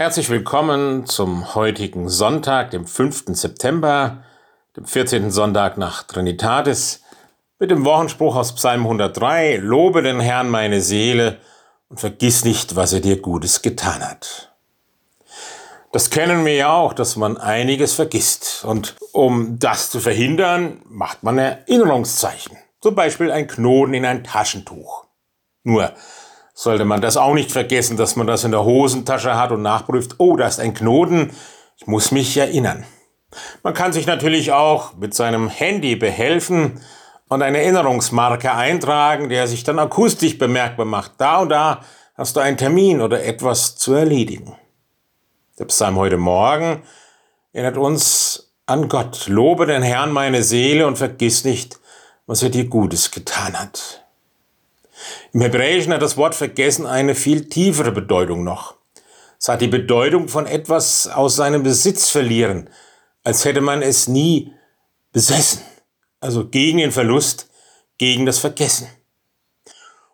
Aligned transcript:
Herzlich 0.00 0.30
willkommen 0.30 1.06
zum 1.06 1.56
heutigen 1.56 2.08
Sonntag, 2.08 2.70
dem 2.70 2.86
5. 2.86 3.24
September, 3.36 4.22
dem 4.76 4.84
14. 4.84 5.32
Sonntag 5.32 5.76
nach 5.76 6.04
Trinitatis, 6.04 7.02
mit 7.58 7.72
dem 7.72 7.84
Wochenspruch 7.84 8.36
aus 8.36 8.54
Psalm 8.54 8.82
103, 8.82 9.56
Lobe 9.56 10.02
den 10.02 10.20
Herrn 10.20 10.50
meine 10.50 10.82
Seele 10.82 11.40
und 11.88 11.98
vergiss 11.98 12.44
nicht, 12.44 12.76
was 12.76 12.92
er 12.92 13.00
dir 13.00 13.20
Gutes 13.20 13.60
getan 13.60 14.08
hat. 14.08 14.52
Das 15.90 16.10
kennen 16.10 16.44
wir 16.44 16.54
ja 16.54 16.72
auch, 16.72 16.92
dass 16.92 17.16
man 17.16 17.36
einiges 17.36 17.94
vergisst. 17.94 18.64
Und 18.64 18.94
um 19.10 19.58
das 19.58 19.90
zu 19.90 19.98
verhindern, 19.98 20.80
macht 20.84 21.24
man 21.24 21.38
Erinnerungszeichen. 21.38 22.56
Zum 22.80 22.94
Beispiel 22.94 23.32
ein 23.32 23.48
Knoten 23.48 23.94
in 23.94 24.06
ein 24.06 24.22
Taschentuch. 24.22 25.06
Nur, 25.64 25.92
sollte 26.58 26.84
man 26.84 27.00
das 27.00 27.16
auch 27.16 27.34
nicht 27.34 27.52
vergessen, 27.52 27.96
dass 27.96 28.16
man 28.16 28.26
das 28.26 28.42
in 28.42 28.50
der 28.50 28.64
Hosentasche 28.64 29.36
hat 29.36 29.52
und 29.52 29.62
nachprüft, 29.62 30.16
oh, 30.18 30.34
da 30.34 30.48
ist 30.48 30.58
ein 30.58 30.74
Knoten, 30.74 31.30
ich 31.76 31.86
muss 31.86 32.10
mich 32.10 32.36
erinnern. 32.36 32.84
Man 33.62 33.74
kann 33.74 33.92
sich 33.92 34.06
natürlich 34.08 34.50
auch 34.50 34.96
mit 34.96 35.14
seinem 35.14 35.48
Handy 35.48 35.94
behelfen 35.94 36.80
und 37.28 37.42
eine 37.42 37.58
Erinnerungsmarke 37.58 38.52
eintragen, 38.52 39.28
der 39.28 39.46
sich 39.46 39.62
dann 39.62 39.78
akustisch 39.78 40.36
bemerkbar 40.36 40.84
macht. 40.84 41.12
Da 41.18 41.38
und 41.38 41.50
da 41.50 41.82
hast 42.16 42.34
du 42.34 42.40
einen 42.40 42.56
Termin 42.56 43.02
oder 43.02 43.22
etwas 43.22 43.76
zu 43.76 43.94
erledigen. 43.94 44.56
Der 45.60 45.66
Psalm 45.66 45.94
heute 45.94 46.16
Morgen 46.16 46.82
erinnert 47.52 47.76
uns 47.76 48.52
an 48.66 48.88
Gott. 48.88 49.28
Lobe 49.28 49.66
den 49.66 49.82
Herrn 49.82 50.10
meine 50.10 50.42
Seele 50.42 50.88
und 50.88 50.98
vergiss 50.98 51.44
nicht, 51.44 51.78
was 52.26 52.42
er 52.42 52.50
dir 52.50 52.64
Gutes 52.64 53.12
getan 53.12 53.56
hat. 53.56 54.07
Im 55.32 55.40
Hebräischen 55.40 55.92
hat 55.92 56.02
das 56.02 56.16
Wort 56.16 56.34
vergessen 56.34 56.86
eine 56.86 57.14
viel 57.14 57.48
tiefere 57.48 57.92
Bedeutung 57.92 58.44
noch. 58.44 58.76
Es 59.40 59.48
hat 59.48 59.60
die 59.60 59.68
Bedeutung 59.68 60.28
von 60.28 60.46
etwas 60.46 61.06
aus 61.06 61.36
seinem 61.36 61.62
Besitz 61.62 62.10
verlieren, 62.10 62.70
als 63.22 63.44
hätte 63.44 63.60
man 63.60 63.82
es 63.82 64.08
nie 64.08 64.52
besessen. 65.12 65.62
Also 66.20 66.48
gegen 66.48 66.78
den 66.78 66.92
Verlust, 66.92 67.48
gegen 67.98 68.26
das 68.26 68.38
Vergessen. 68.38 68.88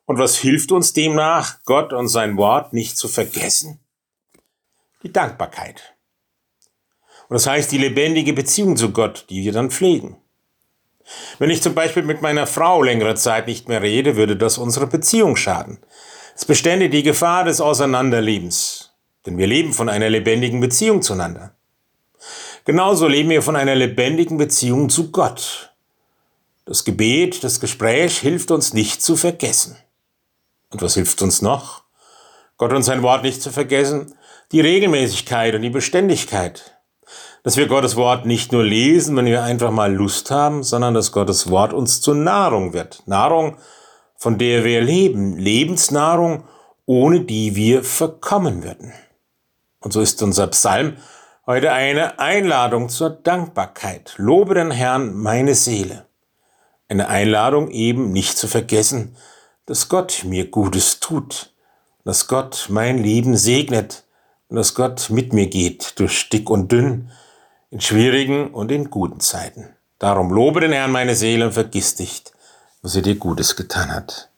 Und 0.06 0.18
was 0.18 0.36
hilft 0.36 0.72
uns 0.72 0.92
demnach, 0.92 1.62
Gott 1.64 1.92
und 1.92 2.08
sein 2.08 2.36
Wort 2.36 2.74
nicht 2.74 2.98
zu 2.98 3.08
vergessen? 3.08 3.80
Die 5.02 5.12
Dankbarkeit. 5.12 5.94
Und 7.28 7.34
das 7.34 7.46
heißt 7.46 7.72
die 7.72 7.78
lebendige 7.78 8.34
Beziehung 8.34 8.76
zu 8.76 8.92
Gott, 8.92 9.26
die 9.30 9.44
wir 9.44 9.52
dann 9.52 9.70
pflegen. 9.70 10.18
Wenn 11.38 11.50
ich 11.50 11.62
zum 11.62 11.74
Beispiel 11.74 12.02
mit 12.02 12.22
meiner 12.22 12.46
Frau 12.46 12.82
längere 12.82 13.14
Zeit 13.14 13.46
nicht 13.46 13.68
mehr 13.68 13.82
rede, 13.82 14.16
würde 14.16 14.36
das 14.36 14.58
unsere 14.58 14.86
Beziehung 14.86 15.36
schaden. 15.36 15.78
Es 16.36 16.44
bestände 16.44 16.88
die 16.88 17.02
Gefahr 17.02 17.44
des 17.44 17.60
Auseinanderlebens, 17.60 18.92
denn 19.26 19.38
wir 19.38 19.46
leben 19.46 19.72
von 19.72 19.88
einer 19.88 20.10
lebendigen 20.10 20.60
Beziehung 20.60 21.02
zueinander. 21.02 21.54
Genauso 22.64 23.06
leben 23.06 23.30
wir 23.30 23.42
von 23.42 23.56
einer 23.56 23.74
lebendigen 23.74 24.38
Beziehung 24.38 24.88
zu 24.88 25.10
Gott. 25.10 25.74
Das 26.64 26.84
Gebet, 26.84 27.44
das 27.44 27.60
Gespräch 27.60 28.18
hilft 28.18 28.50
uns 28.50 28.72
nicht 28.72 29.02
zu 29.02 29.16
vergessen. 29.16 29.76
Und 30.70 30.80
was 30.80 30.94
hilft 30.94 31.20
uns 31.20 31.42
noch? 31.42 31.84
Gott 32.56 32.72
und 32.72 32.82
sein 32.82 33.02
Wort 33.02 33.22
nicht 33.22 33.42
zu 33.42 33.50
vergessen? 33.50 34.14
Die 34.50 34.60
Regelmäßigkeit 34.60 35.54
und 35.54 35.62
die 35.62 35.70
Beständigkeit 35.70 36.73
dass 37.44 37.58
wir 37.58 37.68
Gottes 37.68 37.94
Wort 37.94 38.24
nicht 38.24 38.52
nur 38.52 38.64
lesen, 38.64 39.16
wenn 39.16 39.26
wir 39.26 39.44
einfach 39.44 39.70
mal 39.70 39.94
Lust 39.94 40.30
haben, 40.30 40.62
sondern 40.62 40.94
dass 40.94 41.12
Gottes 41.12 41.50
Wort 41.50 41.74
uns 41.74 42.00
zur 42.00 42.14
Nahrung 42.14 42.72
wird. 42.72 43.02
Nahrung, 43.06 43.58
von 44.16 44.38
der 44.38 44.64
wir 44.64 44.80
leben. 44.80 45.36
Lebensnahrung, 45.36 46.44
ohne 46.86 47.20
die 47.20 47.54
wir 47.54 47.84
verkommen 47.84 48.64
würden. 48.64 48.94
Und 49.80 49.92
so 49.92 50.00
ist 50.00 50.22
unser 50.22 50.46
Psalm 50.46 50.96
heute 51.44 51.72
eine 51.72 52.18
Einladung 52.18 52.88
zur 52.88 53.10
Dankbarkeit. 53.10 54.14
Lobe 54.16 54.54
den 54.54 54.70
Herrn 54.70 55.14
meine 55.14 55.54
Seele. 55.54 56.06
Eine 56.88 57.08
Einladung 57.08 57.70
eben 57.70 58.10
nicht 58.10 58.38
zu 58.38 58.48
vergessen, 58.48 59.16
dass 59.66 59.90
Gott 59.90 60.24
mir 60.24 60.50
Gutes 60.50 60.98
tut, 60.98 61.52
dass 62.06 62.26
Gott 62.26 62.68
mein 62.70 62.96
Leben 62.96 63.36
segnet 63.36 64.04
und 64.48 64.56
dass 64.56 64.74
Gott 64.74 65.10
mit 65.10 65.34
mir 65.34 65.48
geht 65.48 65.98
durch 65.98 66.30
dick 66.30 66.48
und 66.48 66.72
dünn, 66.72 67.10
in 67.74 67.80
schwierigen 67.80 68.54
und 68.54 68.70
in 68.70 68.88
guten 68.88 69.18
Zeiten. 69.18 69.74
Darum 69.98 70.30
lobe 70.30 70.60
den 70.60 70.70
Herrn 70.70 70.92
meine 70.92 71.16
Seele 71.16 71.46
und 71.46 71.54
vergiss 71.54 71.98
nicht, 71.98 72.30
was 72.82 72.94
er 72.94 73.02
dir 73.02 73.16
Gutes 73.16 73.56
getan 73.56 73.92
hat. 73.92 74.28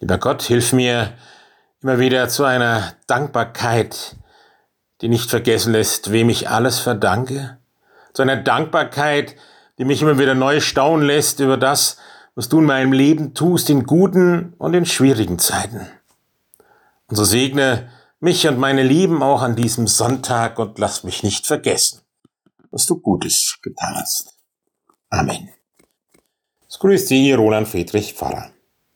Lieber 0.00 0.18
Gott, 0.18 0.42
hilf 0.42 0.72
mir 0.72 1.12
immer 1.82 2.00
wieder 2.00 2.28
zu 2.28 2.42
einer 2.42 2.94
Dankbarkeit, 3.06 4.16
die 5.00 5.08
nicht 5.08 5.30
vergessen 5.30 5.70
lässt, 5.70 6.10
wem 6.10 6.30
ich 6.30 6.50
alles 6.50 6.80
verdanke, 6.80 7.58
zu 8.12 8.22
einer 8.22 8.36
Dankbarkeit, 8.36 9.36
die 9.78 9.84
mich 9.84 10.02
immer 10.02 10.18
wieder 10.18 10.34
neu 10.34 10.58
staunen 10.58 11.06
lässt 11.06 11.38
über 11.38 11.58
das, 11.58 11.98
was 12.34 12.48
du 12.48 12.58
in 12.58 12.64
meinem 12.64 12.92
Leben 12.92 13.34
tust, 13.34 13.70
in 13.70 13.84
guten 13.84 14.54
und 14.58 14.74
in 14.74 14.84
schwierigen 14.84 15.38
Zeiten. 15.38 15.86
Und 17.06 17.14
so 17.14 17.22
segne 17.22 17.88
mich 18.18 18.48
und 18.48 18.58
meine 18.58 18.82
Lieben 18.82 19.22
auch 19.22 19.42
an 19.42 19.54
diesem 19.54 19.86
Sonntag 19.86 20.58
und 20.58 20.80
lass 20.80 21.04
mich 21.04 21.22
nicht 21.22 21.46
vergessen 21.46 22.00
was 22.70 22.86
du 22.86 23.00
Gutes 23.00 23.58
getan 23.62 23.94
hast. 23.96 24.36
Amen. 25.10 25.50
Es 26.68 26.78
grüßt 26.78 27.08
Sie, 27.08 27.32
Roland 27.32 27.68
Friedrich 27.68 28.12
Pfarrer. 28.12 28.52